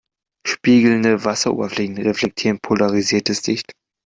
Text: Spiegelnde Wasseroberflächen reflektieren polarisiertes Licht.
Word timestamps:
Spiegelnde 0.47 1.25
Wasseroberflächen 1.25 1.99
reflektieren 1.99 2.57
polarisiertes 2.59 3.45
Licht. 3.45 3.71